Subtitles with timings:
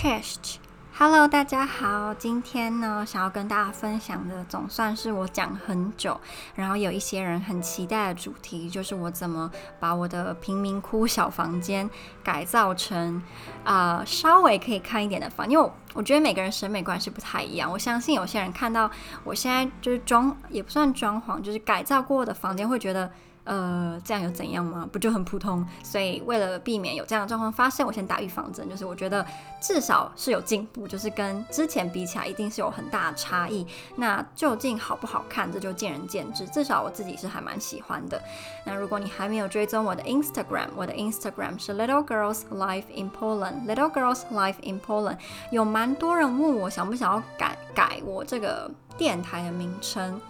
[0.00, 2.14] Chest，Hello，大家好。
[2.14, 6.20] 今天呢，想要跟大家分享的，总算是我讲很久，
[6.54, 9.50] 然后有一些人很期待的主题，就是我怎么
[9.80, 11.90] 把我的贫民窟小房间
[12.22, 13.20] 改造成
[13.64, 15.50] 啊、稍微可以看一点的房。
[15.50, 17.68] 因为我，我觉得每个人审美观是不太一样。
[17.68, 18.88] 我相信有些人看到
[19.24, 23.10] 我现在就是装，也不算装潢，就是改造过的房间，会觉得。
[23.48, 24.86] 呃，这样有怎样吗？
[24.92, 25.66] 不就很普通？
[25.82, 29.24] 所以为了避免有这样的状况发生，我先打预防针，就是我觉得
[29.58, 33.66] 至少是有进步，就是跟之前比起来，一定是有很大的差异。
[33.96, 36.46] 那究竟好不好看，这就见仁见智。
[36.48, 38.22] 至少我自己是还蛮喜欢的。
[38.66, 45.16] 那如果你还没有追踪我的 Instagram，我的 Instagram 是 Little Girls Life in Poland，Little Girls Life in Poland。
[45.50, 50.20] 有蛮多人问我想不想要改改我这个电台的名称，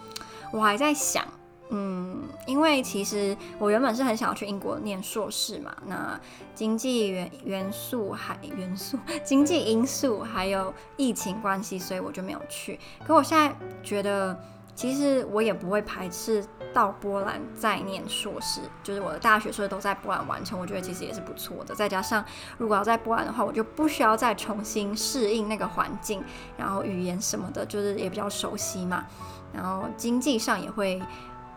[0.53, 1.25] 我还在想。
[1.71, 6.19] 嗯，因为其实我原本是很想要去英国念硕士嘛，那
[6.55, 12.79] 经济元元素还元素 经济因素还有疫情关系，所以我就没有去。
[13.05, 14.35] 可我现在觉得，
[14.73, 21.75] 其实我也不会排斥到波兰再念硕士，就是我的大学硕士都在波兰完成，我觉得其实也是不错的。
[21.75, 22.25] 再加上
[22.57, 26.23] 如果要在波兰的话，我就不需要再重新适应那个环境，
[26.57, 29.05] 然后语言什么的，就是也比较熟悉嘛，
[29.53, 30.99] 然后经济上也会。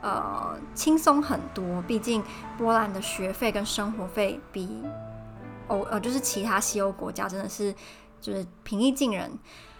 [0.03, 1.81] 呃，轻松很多。
[1.83, 2.23] 毕竟
[2.59, 4.83] 波兰的学费跟生活费比
[5.69, 7.73] 欧呃，就是其他西欧国家真的是
[8.21, 9.31] 就是平易近人。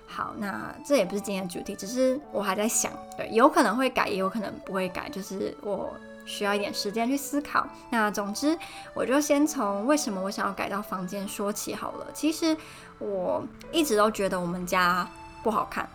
[0.07, 5.93] 好，那这也不是今天的主题，只是我还在想，对，有可能会改，也有可能不会改，就是我
[6.25, 7.67] 需要一点时间去思考。
[7.91, 8.57] 那总之，
[8.95, 12.07] 我就先从为什么我想要改造房间说起好了。
[12.15, 12.57] 其实
[12.99, 13.43] 我
[13.73, 15.09] 一直都觉得我们家
[15.43, 15.89] 不好看，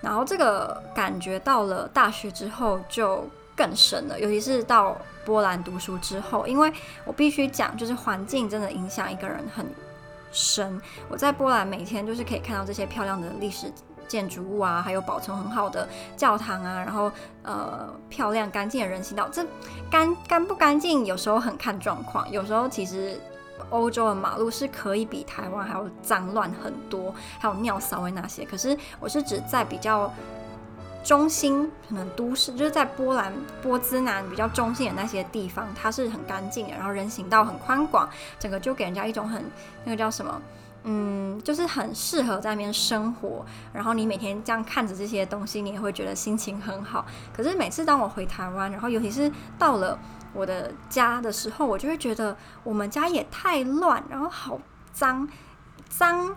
[0.00, 3.28] 然后这个感觉到了大学之后就。
[3.56, 6.70] 更深了，尤其是到波兰读书之后，因为
[7.06, 9.66] 我必须讲，就是环境真的影响一个人很
[10.30, 10.78] 深。
[11.08, 13.72] 我在波兰每天就是可以看到这些漂亮的历史
[14.06, 17.10] 建筑物啊，还有保存很好的教堂啊，然后
[17.42, 19.26] 呃漂亮干净的人行道。
[19.32, 19.44] 这
[19.90, 22.30] 干干不干净，有时候很看状况。
[22.30, 23.18] 有时候其实
[23.70, 28.44] 欧洲的马路是可以比台湾还要脏乱很多，还有尿骚味那些。
[28.44, 30.12] 可是我是指在比较。
[31.06, 39.48] 中心可能都市就是在波兰波兹南比较中心的那些地方，它是很干净的，然后人行道很宽广，整个就给人家一种很
[39.84, 40.42] 那个叫什么，
[40.82, 43.46] 嗯，就是很适合在那边生活。
[43.72, 47.06] 然后你每天这样看着这些东西，你也会觉得心情很好。
[47.32, 49.96] 可是每次当我回台湾，然后尤其是到了
[50.32, 54.58] 我的家的时候，我就会觉得我们家也太乱，然后好
[54.92, 55.28] 脏
[55.88, 56.34] 脏。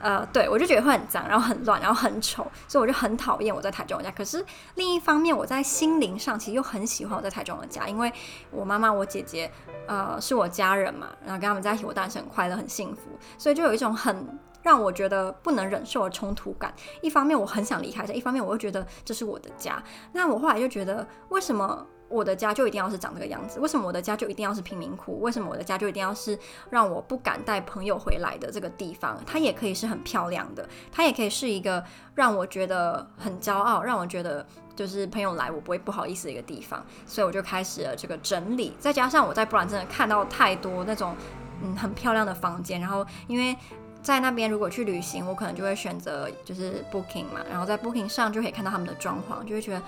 [0.00, 4.10] 呃，对，我就觉得会很脏，然后很乱，然后很丑，所以我就很讨厌我在台中的家。
[4.10, 4.44] 可是
[4.74, 8.12] 另一方面，我在心灵上其实又很喜欢我在台中的家，因为
[8.50, 9.50] 我妈妈、我姐姐，
[9.86, 13.02] 呃，是我家人嘛，然后跟他们在一起，我当然是很快乐、很幸福，
[13.36, 16.74] 所以就有一种很让我觉得不能忍受的冲突感。
[17.02, 19.82] 一方面我很想离开这，一方面我又觉得这是我的家。
[20.12, 21.86] 那我后来就觉得，为什么？
[22.10, 23.60] 我的家就一定要是长这个样子？
[23.60, 25.20] 为什么我的家就一定要是贫民窟？
[25.20, 26.36] 为什么我的家就一定要是
[26.68, 29.16] 让我不敢带朋友回来的这个地方？
[29.24, 31.84] 它也可以是很漂亮的，它也可以是一个
[32.16, 34.44] 让我觉得很骄傲，让我觉得
[34.74, 36.84] 就是朋友来我不会不好意思的一个地方。
[37.06, 41.14] 所以我就开始了这个整理，再加上我在布兰真的看到太多那种
[41.62, 43.56] 嗯很漂亮的房间，然后因为
[44.02, 49.82] 在那边如果去旅行，我可能就会选择就是 Booking 嘛，然后在 Booking 上就可以看到他们的装潢，就会觉得。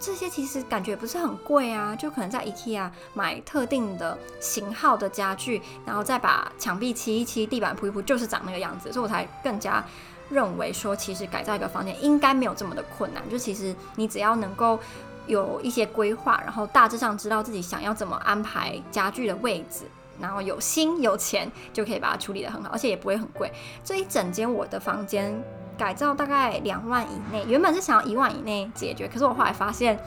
[0.00, 9.84] 这些其实感觉不是很贵啊，就可能在 IKEA 买特定的型号的家具，然后再把墙壁漆一漆，地板铺一铺，就是长那个样子，所以我才更加
[10.28, 13.22] 认为说，其实改造一个房间应该没有这么的困难。
[13.30, 14.76] 就其实你只要能够
[15.28, 19.84] 有一些规划，然后大致上知道自己想要怎么安排家具的位置，
[20.20, 23.52] 然后有心有钱，就可以把它处理得很好，而且也不会很贵。
[23.82, 25.42] 这一整间我的房间。
[25.76, 29.98] 改造大概两万以内，原本是想要一万以内解决，可是我后来发现，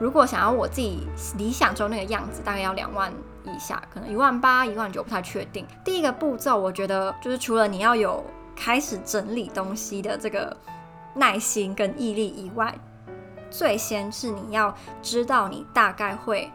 [0.00, 1.06] 如果想要我自己
[1.38, 3.12] 理想中那个样子，大概要两万
[3.44, 5.64] 以下，可能一万八、一万九不太确定。
[5.84, 8.20] 第一个步骤，我觉得就是除了你要有
[8.56, 10.56] 开始整理东西的这个
[11.14, 12.76] 耐心跟毅力以外，
[13.48, 16.50] 最先是你要知道你大概会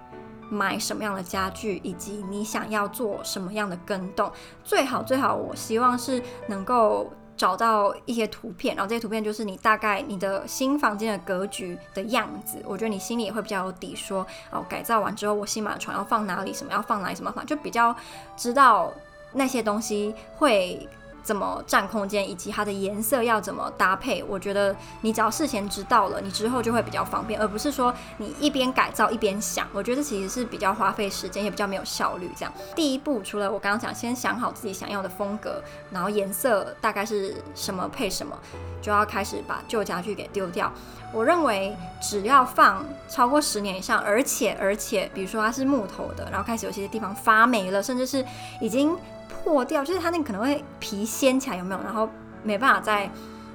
[0.52, 4.32] 买什么样的家具，以及你想要做什么样的更动。
[4.64, 7.12] 最好最好，我希望是能够。
[7.38, 12.62] 找到一些图片，然后这些图片就是你大概你的新房间的格局的样子。
[12.68, 17.96] 我觉得你心里也会比较有底说，说哦，改造完之后我新买的床要放哪里，什么要放哪里，什么放，就比较
[18.38, 18.94] 知道
[19.34, 20.88] 那些东西会
[21.24, 29.68] 怎么占空间，以及它的颜色要怎么搭配，我觉得你只要事先知道了，你之后就会比较方便，而不是说你一边改造一边想。
[29.74, 32.30] 我觉得其实是比较花费时间，也比较没有效率。
[32.36, 38.38] 这样，第一步除了我刚刚讲，先想好自己想要的风格，然后颜色大概是什么配什么，
[38.82, 40.72] 就要开始把旧家具给丢掉。
[41.14, 48.26] 我认为只要放超过十年以上，而且而且，比如说它是木头的，然后开始有些地方发霉了，甚至是
[48.60, 48.98] 已经。
[49.32, 51.82] 破掉，就是它那个可能会皮掀起来，有没有？
[51.82, 52.08] 然后
[52.44, 53.10] 没办法再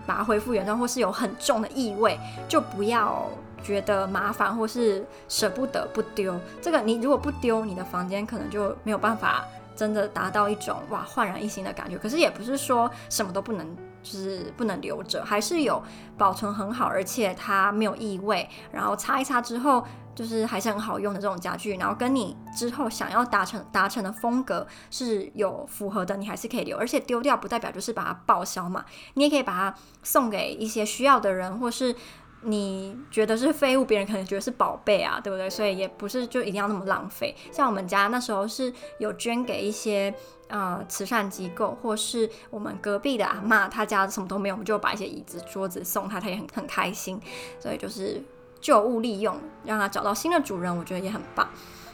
[0.07, 2.19] 把它恢复原状，或是有很重的异味，
[2.49, 3.27] 就不要
[3.63, 6.39] 觉得麻烦，或是舍不得不丢。
[6.61, 9.45] 这个你如果不丢，你的房间可能就没有办法
[9.75, 11.99] 真的达到一种哇焕然一新的感觉。
[11.99, 13.67] 可是也不是说什么都不能，
[14.03, 15.83] 就是不能留着，还是有
[16.17, 19.85] 保存很好，而且它没有异味，然后擦一擦之后。
[20.17, 28.85] 就是还是很好用的这种家具，然后跟你之后想要达成达成的风格是有符合的，你还是可以留，而且丢掉不代表就是把它报销嘛，
[29.15, 31.95] 你也可以把它送给一些需要的人，或是
[32.41, 35.51] 你觉得是废物，别人可能觉得是宝贝啊，对不对？
[35.51, 37.37] 所以也不是就一定要那么浪费。
[37.53, 40.15] 像我们家那时候是有捐给一些
[40.49, 47.21] 呃慈善机构，或是我们隔壁的阿嬷，她家什么都没有，我们就把一些椅子、桌子送她，她也很很开心，
[47.61, 48.25] 所以就是。
[48.61, 51.49] 旧物利用，让它找到新的主人，我觉得也很棒。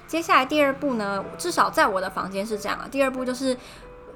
[0.06, 2.88] 接下来第二步呢，至少在我的房间是这样啊。
[2.90, 3.56] 第二步就是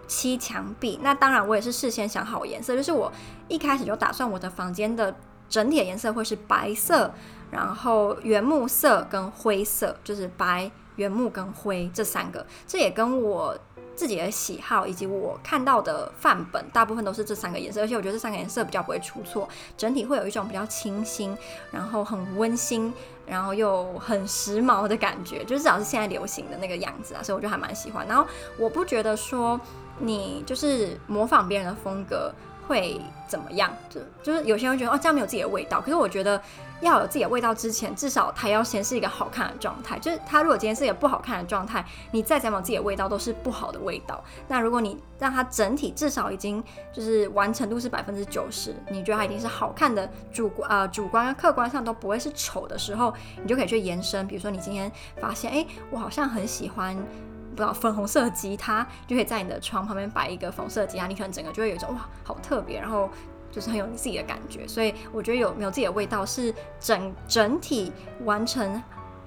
[0.06, 0.98] 漆墙壁。
[1.02, 3.10] 那当然，我也是事先想好颜色，就是我
[3.48, 5.14] 一开始就打算我的房间的
[5.48, 7.12] 整体的颜色会是白色，
[7.50, 12.46] 然后原木色跟灰色，就是白、原木跟灰这三个。
[12.66, 13.56] 这也跟我。
[13.96, 21.36] 自己的喜好以及我看到的范本，大部分都是这三个颜色，而且我觉得这三个颜色比较不会出错，整体会有一种比较清新，
[21.70, 22.92] 然后很温馨，
[23.26, 28.06] 然后又很时髦的感觉，就至少是现在流行的那个样子啊，所以我就还蛮喜欢。
[28.06, 28.24] 然后
[28.58, 29.60] 我不觉得说
[29.98, 32.30] 你就是模仿别人的风格
[32.68, 36.40] 会怎么样，就就是有些人觉得哦，这样没有自己的味道，可是我觉得。
[36.80, 39.98] 要有自己的味道之前，至少它要先是一个好看的状态。
[39.98, 44.22] 就是它如果今天是一个不好看的状态，你再怎么有自己的味道都是不好的味道。
[44.48, 46.62] 那如果你让它整体至少已经
[46.92, 54.26] 就是完成度是百分之九十，你觉得它已经是好看的，主观啊、呃、主观客观上都不会是丑的时候，你就可以去延伸。
[54.26, 54.90] 比如说你今天
[55.20, 63.08] 发现，哎，我好像很喜欢不知道粉红色的吉他，就可以在你的床旁边摆一个粉红色吉他，你可能整个就会有一种哇，好特别，然后。
[63.56, 67.90] 就是很有你自己的感觉，所以我觉得有没有自己的味道是整整体
[68.26, 68.82] 完成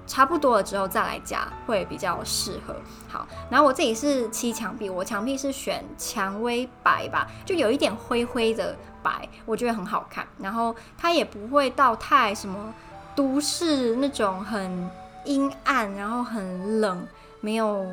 [0.06, 2.76] 差不多了之后再来加会比较适合。
[3.08, 10.24] 好，然后我自己是漆墙壁，我墙壁是选蔷薇白吧，就有一点灰灰的白，我觉得很好看。
[10.38, 12.72] 然后它也不会到太什么
[13.16, 14.88] 都市那种很
[15.24, 17.04] 阴暗，然后很冷，
[17.40, 17.84] 没有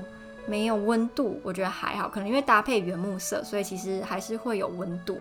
[0.45, 2.07] 没有温度，我觉得还好。
[2.07, 5.19] 可能因为搭配原木色，所以其实还是会有温度。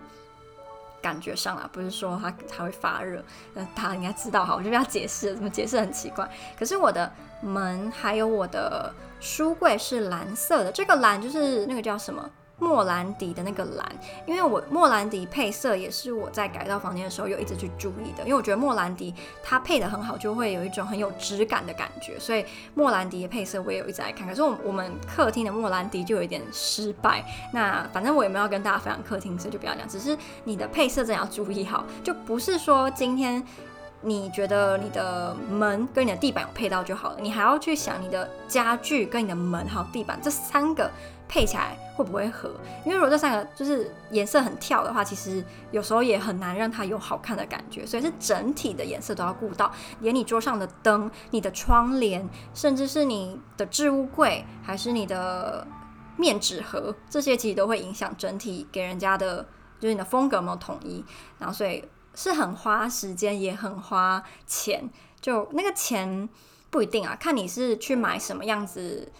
[1.01, 3.23] 感觉上啊，不是说它它会发热，
[3.53, 6.29] 那大家应该知道哈，我就不要解释，怎么解释很奇怪。
[6.57, 7.11] 可是我的
[7.41, 12.29] 门还有我的书柜是蓝色的，这个蓝就是那个叫什么？
[12.59, 13.85] 莫兰迪的那个蓝，
[14.25, 19.13] 因为我莫兰迪配色也是我在改造房间的时候有一直去注意的，因为我觉得莫兰迪
[19.43, 22.43] 它配得很好，就会有一种很有质感的感觉，所以
[22.73, 24.27] 莫兰迪的配色我也有一直在看。
[24.27, 27.23] 可是我我们客厅的莫兰迪就有一点失败，
[27.53, 29.87] 那反正我也没有跟大家分享客厅，所以就不要讲。
[29.87, 33.45] 只是你的配色真的要注意好，就不是说今天
[34.01, 40.89] 你觉得你的门跟你的地板有配到就好了，你还要去想你的家具跟你的门还有地板这三个。
[41.27, 42.49] 配起来会不会合？
[42.85, 47.85] 因为如果这三个就是颜色很跳的话，其实有时候也很难让它有好看的感觉。
[47.85, 55.67] 所以是整体的颜色都要顾到，连你桌上的灯、你的窗帘，甚至是你的置物柜，还是你的
[56.15, 59.43] 面纸盒，这些其实都会影响整体给人家的，
[59.79, 61.03] 就是你的风格有没有统一。
[61.39, 61.83] 然后所以
[62.15, 64.89] 是很花时间，也很花钱。
[65.19, 66.29] 就那个钱
[66.69, 69.11] 不一定啊，看你是去买什么样子。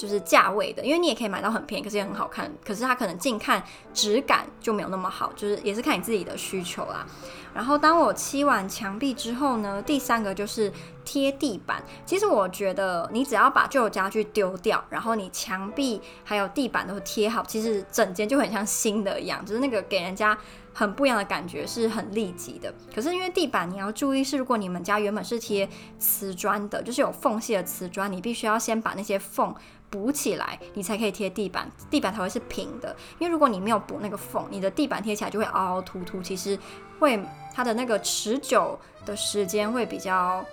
[0.00, 2.50] 就是价位的，因为你也可以买到很便宜，可是也很好看。
[2.64, 7.06] 可是它可能近看质感就没有那么好，就是也是看你自己的需求啦。
[7.52, 10.72] 然后当我漆完墙壁之后呢，第三个就是
[11.04, 11.82] 贴地板。
[12.06, 20.38] 其实我觉得你只要把旧家具丢掉，然后你墙壁还有地板都贴好，其实整间就很像新的一样，就是那个给人家
[20.72, 22.72] 很不一样的感觉，是很立即的。
[22.94, 29.52] 可是因为地板你要注意是，如果你们家原本是贴瓷砖的，就是有缝隙的瓷砖，你必须要先把那些缝。
[29.90, 32.96] 补起来，你才可以贴地板，地板才会是平的。
[33.18, 36.58] 因为如果你没有补那个缝，你的地板贴起来就会凹凹凸凸，其实
[36.98, 37.20] 会
[37.52, 40.44] 它的那个持久的时间会比较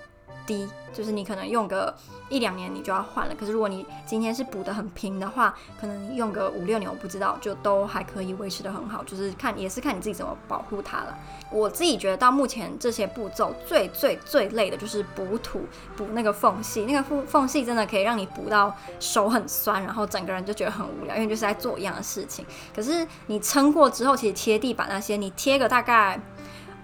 [0.47, 1.93] 低，就是你可能用个
[2.29, 3.35] 一两年你就要换了。
[3.39, 9.03] 可是如果你今天是补得很平的话，可能你用个五六年，我不知道，就都还可以维持得很好。
[9.03, 11.15] 就是看也是看你自己怎么保护它了。
[11.51, 15.61] 我自己觉得到目前这些步骤最最最累的就是补土，
[15.95, 22.45] 补那个缝隙，那个缝缝隙真的可以让你补到手很酸，然后整个人就觉得很无聊，因为就是在做一样的事情。
[22.73, 26.19] 可是你撑过之后，其实贴地板那些，你贴个大概。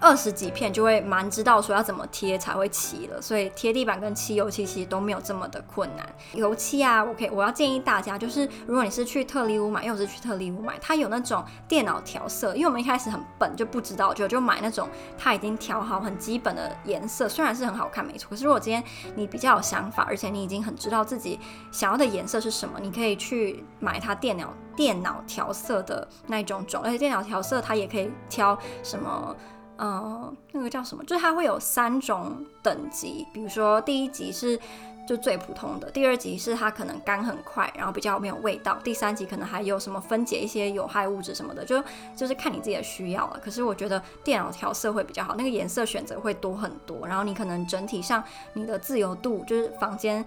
[0.03, 6.05] 二十几片就会蛮知道说要怎么贴才会齐了，所以贴地板跟漆油漆其实都没有这么的困难。
[6.33, 18.83] 油漆啊，我可以我要建议大家，就是如果你是去特力屋买，因为我是去特力屋买，它有那种电脑调色，因为我们一开始很笨就不知道，就就买那种它已经调好很基本的颜色，虽然是很好看没错，可是如果今天
[19.15, 21.39] 你比较有想法，而且你已经很知道自己
[21.71, 29.33] 想要的颜色是什么，你可以去买它电脑电脑调色的那种种，而且电脑调色它也可以挑什么。
[29.77, 31.03] 呃，那个叫什么？
[31.03, 34.59] 就是它会有三种等级，比如说第一级是
[35.07, 41.83] 就最普通的，第二级是它可能干很快，然后比较没有味道，第三级可能还有什么分解一些有害物质什么的，就
[42.15, 43.39] 就是看你自己的需要了。
[43.43, 50.23] 可是我觉得电脑调色会比较好，那个颜色选择会多很多，然后你可能整体上你的自由度，就是房间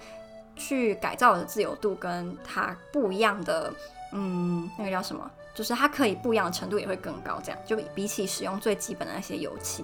[0.57, 3.73] 去改造的自由度跟它不一样的，
[4.13, 5.31] 嗯，那个叫什么？
[5.55, 9.83] 就是它可以不一样的程度也会更高，这样就比起使用最基本的那些油漆。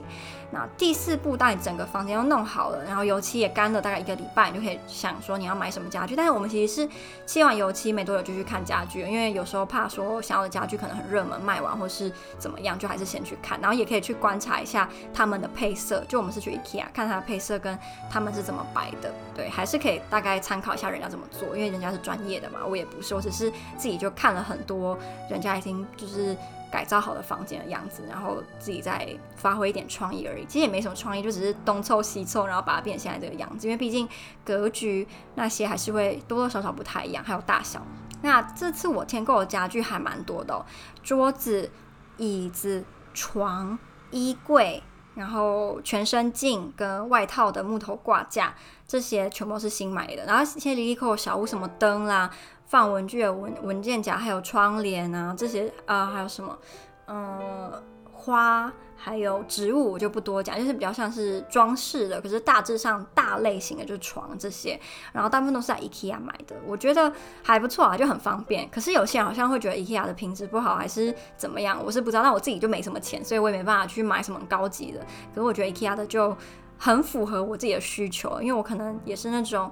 [0.50, 6.14] 那第四步，当你整个房间都弄好了，然后油漆也干了大概一个礼拜，你就可以想说你要买什么家具。
[6.14, 6.88] 但是我们其实是
[7.24, 13.58] 漆完油漆没多久就去看家具，因为有时候怕说想要的家具可能很热门卖完或是怎么样，就还是先去看。
[13.58, 17.78] 然后也可以去观察一下他们的配色，就我们是去 IKEA 看它的配色跟
[18.10, 25.86] 他们是怎么摆的，对，还是可以大概参考一下人家怎么做，因为人家是专业的嘛，我也不是，我只是自己就看了很多人家已经。
[25.96, 26.36] 就是
[26.70, 30.44] 改造好的房间的样子，然后自己再发挥一点创意而已。
[30.46, 33.66] 其实也没什么创意，就只是东凑西凑，然后把它变成现在这个样子。
[33.66, 34.08] 因为毕竟
[34.42, 37.80] 格局那些还是会多多少少不太一样，还有大小。
[38.22, 40.64] 那这次我添购的家具还蛮多的哦，
[41.02, 41.70] 桌子、
[42.16, 43.78] 椅子、床、
[44.10, 44.82] 衣柜，
[45.14, 48.54] 然后全身镜跟外套的木头挂架，
[48.88, 50.24] 这些全部都是新买的。
[50.24, 52.30] 然后一些离离扣扣小屋，什么灯啦。
[52.72, 56.58] 放文具的文文件夹，还有窗帘啊，这些啊、还有什么，
[57.04, 62.18] 嗯、呃，花，还有植物，我就不多讲，就是比较像是装饰的。
[62.18, 64.80] 可是大致上大类型的就是床这些，
[65.12, 67.12] 然后大部分都是在 IKEA 买的，我觉得
[67.42, 68.66] 还不错啊，就很方便。
[68.70, 72.22] 可是有些人好像会觉得 IKEA 的品质不好，还是怎么样，我是不知道。
[72.22, 75.00] 那我自己就没什么钱，所以我也没办法去买什么高级的。
[75.34, 76.34] 可是我觉得 IKEA 的就
[76.78, 79.70] 很符合我自己的需求，因为我可能也是那种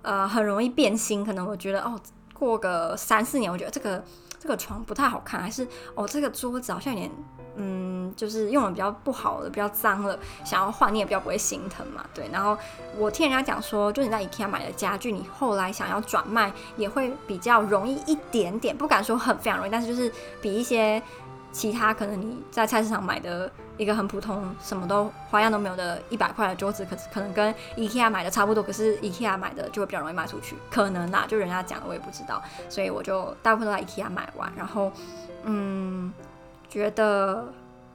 [0.00, 2.00] 呃很容易变心，可能我觉得哦。
[2.38, 4.02] 过个三四年，我觉得这个
[4.38, 7.10] 这个床不太好看，还是哦这个桌子好像有点
[7.56, 12.28] 嗯，就是用的比较不好的，比较脏了，想要换你也比较不会心疼嘛，对。
[12.32, 12.56] 然后
[12.96, 21.02] 我听人家讲说，就你在 IKEA 买的家具，你后来想要转卖也会比较容易一点点，不敢说很非常容易，但是就是比一些。
[21.50, 34.92] 其他可能你在菜市场买的一个很普通、什么都花样都没有的一百块的桌子，可是可能跟 IKEA 买的差不多，可是 IKEA 买的就会比较容易卖出去，可能啦，就人家讲的我也不知道，所以我就大部分都在 IKEA 买完，然后
[35.44, 36.12] 嗯，
[36.68, 37.44] 觉得。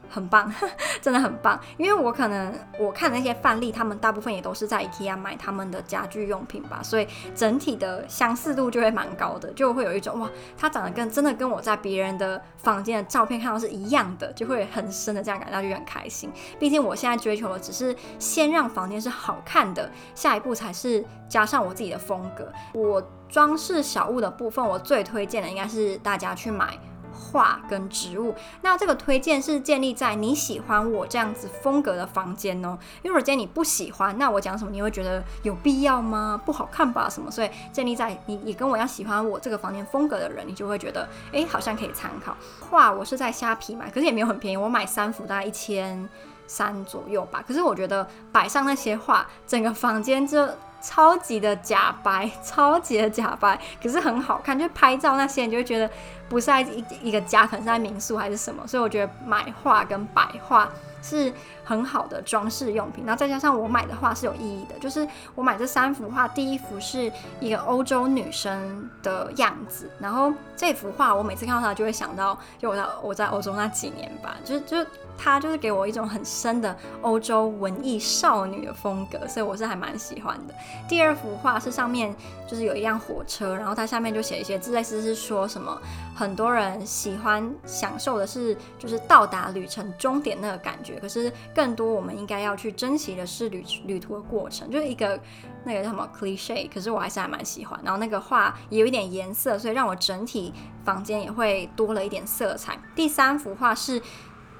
[0.10, 0.52] 很棒，
[1.02, 1.60] 真的很棒。
[1.78, 16.32] 因为我可能我看那些范例，他们大部分也都是在 IKEA 买他们的家具用品吧，所以整体的相似度就会蛮高的，就会有一种哇，它长得跟真的跟我在别人的房间的照片看到是一样的，就会很深的这样感觉，就很开心。
[16.60, 22.52] 毕竟我现在追求的只是先让房间是好看的，下一步才是加上我自己的风格。
[22.74, 26.78] 我装饰小物的部分，我最推荐的应该是大家去买。
[27.14, 32.78] 画跟植物，那这个推荐是建立在你喜欢我这样子风格的房间哦。
[33.02, 36.42] 因为如果今天你不喜欢，那我讲什么你会觉得有必要吗？
[36.46, 37.30] 不好看吧什么？
[37.32, 42.36] 所以建立在你也跟我一样喜欢我这个房间风格的人，你就会觉得哎，好像可以参考。
[42.70, 46.10] 画我是在虾皮买，可是也没有很便宜，我买三幅大概一千
[46.48, 47.44] 三左右吧。
[47.48, 50.48] 可是我觉得摆上那些画，整个房间就。
[50.84, 54.60] 超级的假白， 超级的假白，可是很好看。
[54.60, 55.90] 就拍照那些，人就会觉得
[56.28, 58.68] 不是在一一个家，可能是在民宿还是什么。
[58.68, 60.70] 所以我觉得买画跟白画
[61.04, 61.32] 是
[61.64, 63.06] 很好的装饰用品。
[63.06, 74.88] 然后再加上我买的画是有意义的，就是我买这三幅画，第一幅是一个欧洲女生的样子，然后这幅画我每次看到它就会想到，就我在我在欧洲那几年吧，就是就是。
[75.16, 80.54] 它就是给我一种很深的欧洲文艺少女的风格，所以我是还蛮喜欢的。
[80.90, 82.14] 第二幅画是上面
[82.48, 85.80] 就是有一辆火车，然后它下面就写一些字，类似是说什么
[86.16, 95.20] 很多人喜欢享受的是就是到达旅程终点那个感觉，可是更多我们应该要去珍惜的是旅旅途的过程，就是一个
[95.64, 97.80] 那个什么 cliche，可是我还是还蛮喜欢。
[97.84, 102.78] 然后那个画也有一点颜色，所以让我整体房间也会多了一点色彩。
[102.96, 104.02] 第三幅画是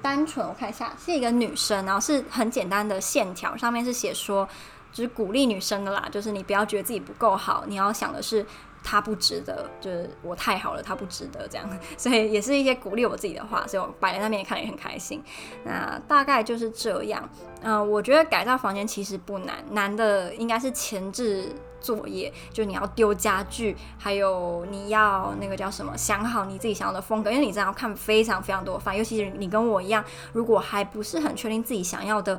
[0.02, 4.48] 单纯，我看一下，是一个女生，然后是很简单的线条，上面是写说，
[4.92, 8.44] 就是鼓励女生的啦，就是你不要觉得自己不够好，你要想的是。
[8.84, 15.22] 他不值得，就是我太好了，他不值得这样， 所以也是一些鼓励我自己的话，所以我摆在那边也看也很开心。
[15.64, 17.26] 那大概就是这样。
[17.62, 21.50] 嗯、我觉得改造房间其实不难，难的应该是前置
[21.80, 32.38] 作业，就你要丢家具，还有你要那个叫什么，想好你自己想要的风格，因为你这样要看非常非常多的房，尤其是你跟我一样，如果还不是很确定自己想要的。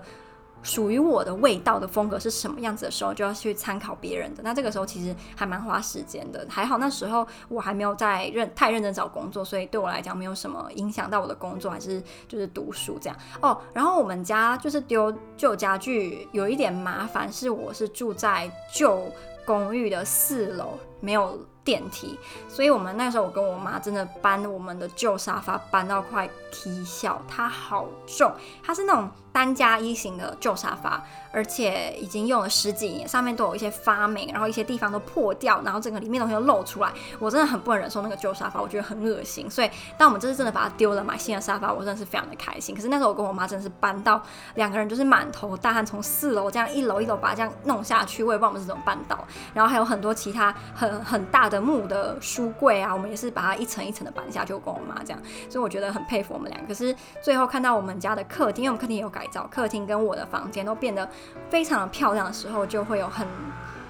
[0.65, 4.41] 属于我的味道的风格是什么样子的时候，就要去参考别人的。
[4.43, 6.45] 那这个时候其实还蛮花时间的。
[6.49, 13.17] 还好那时候我还没有在认太认真找工作，所以对我来讲没有什么影响到我的工作，还是就是读书这样。
[13.41, 19.03] 哦，然后我们家就是丢旧家具有一点麻烦，是我是住在旧
[19.45, 22.17] 公寓的四楼，没有电梯，
[22.49, 28.33] 所以我们那时候我跟我妈真的搬我们的旧沙发搬到快踢笑，它好重，
[28.63, 29.07] 它是那种。
[29.35, 39.51] 单加一型的旧沙发，而且已经用了十几年，上面都有一些发霉，然后一些地方都破掉，然后整个里面东西都露出来，我真的很不能忍受那个旧沙发，我觉得很恶心。
[39.51, 42.73] 所以，当我们这次真的把它丢了，买新的沙发，我真的是非常的开心。
[42.73, 49.21] 可是那时候我跟我妈真的是搬到两个人就是满头大汗，从四楼这样一楼一楼把它这样弄下去，我也不知道我们是怎么办到。
[49.53, 55.19] 然后还有很多其他很很大的木的书柜啊，我们也是把它一层一层的搬下就，跟我妈这样。
[55.49, 56.59] 所以我觉得很佩服我们俩。
[56.67, 59.47] 可是最后看到我们家的客厅，因为我们客厅也有改造。
[59.51, 61.07] 客厅跟我的房间都变得
[61.49, 63.25] 非常的漂亮的时候，就会有很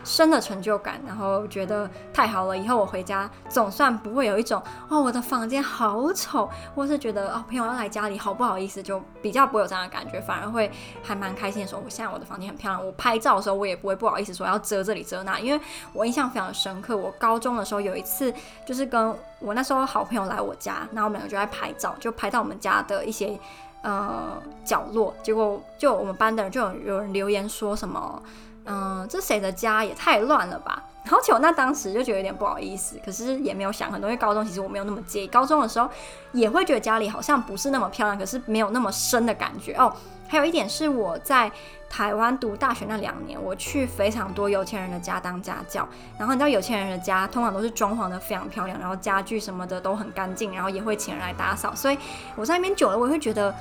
[0.05, 2.57] 深的成就感，然后觉得太好了。
[2.57, 10.71] 以后我回家总算不会有一种哦，我的房间好丑，或是觉得哦，朋友要来家里好不好意思，就比较不会有这样的感觉，反而会
[11.03, 11.81] 还蛮开心的说。
[11.83, 15.59] 我现在我的房间很漂亮，我拍照的时候我也不会不好意思说要遮这里遮那，因为
[15.91, 16.95] 我印象非常深刻。
[16.95, 18.31] 我高中的时候有一次，
[18.65, 23.39] 就是跟我那时候好朋友来我家，然后我们两个就在拍照，就拍到我们家的一些。
[23.85, 28.19] 呃，角落，结果就我们班的人就有有人留言说什么，
[28.65, 30.81] 嗯、这谁的家也太乱了吧？
[31.03, 35.87] 然后我那当时就觉得有点不好意思，可是也没有想很多，因为高中其实我没有那么介意，高中的时候
[36.31, 39.93] 也会觉得家里好像不是那么漂亮，可是没有那么深的感觉哦。
[40.27, 41.51] 还有一点是我在
[41.87, 51.97] 台湾读大学那两年，我去非常多有钱人的家当家教，然后你知道有钱人的家通常都是装潢的非常漂亮，然后家具什么的都很干净，然后也会请人来打扫，所以
[52.35, 53.53] 我在那边久了，我也会觉得。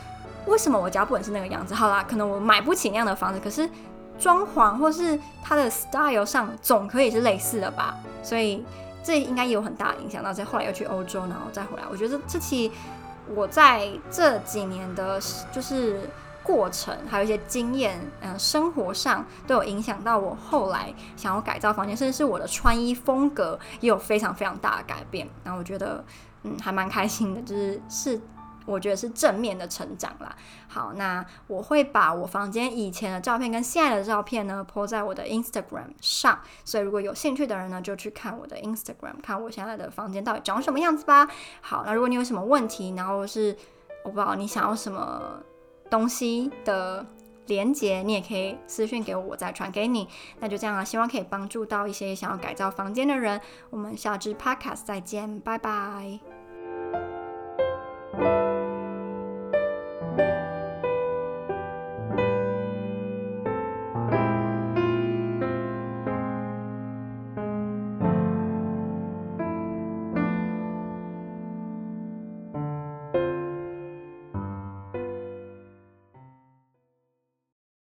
[0.46, 1.74] 为什么我家不能是那个样子？
[1.74, 3.68] 好啦，可能我买不起那样的房子，可是
[4.18, 7.96] 装潢或是它的 style 上总可以是类似的吧？
[8.22, 8.64] 所以
[9.02, 10.32] 这应该也有很大影响到。
[10.32, 12.70] 再后来又去欧洲，然后再回来，我觉得这期
[13.34, 15.18] 我在这几年的，
[15.50, 16.08] 就是
[16.42, 25.26] 过程还有一些经验，嗯，生活上都有影响到我后来想要改造房间，甚至是我的穿衣风格也有非常非常大的改变。
[25.42, 26.04] 然后我觉得，
[26.42, 28.20] 嗯，还蛮开心的，就是是。
[28.64, 30.36] 我觉得是正面的成长啦。
[30.68, 36.38] 好，那我会把我房间以前的照片跟现在的照片呢，po 在我的 Instagram 上。
[36.64, 41.28] 所以如果有兴趣的人呢，就去看我的 Instagram，看我现在的房间到底长什么样子吧。
[41.60, 43.56] 好，那如果你有什么问题，然后是
[44.04, 45.40] 我不知道你想要什么
[45.90, 47.04] 东西的
[47.46, 50.08] 连接，你也可以私信给我，我再传给你。
[50.40, 53.40] 那就这样啦，希望可以帮助到一些想要改造房间的人。
[53.70, 56.43] 我们下支 Podcast 再见，拜拜。